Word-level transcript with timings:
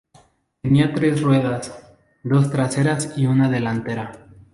Tenía 0.63 0.95
tres 0.95 1.21
ruedas, 1.21 1.79
dos 2.23 2.49
traseras 2.49 3.13
y 3.19 3.27
una 3.27 3.51
delantera. 3.51 4.29